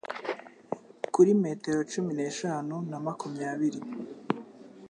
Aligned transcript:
kuri 1.13 1.31
metero 1.43 1.79
cumi 1.91 2.11
neshanu 2.19 2.75
na 2.89 2.97
makumyabiri. 3.05 3.79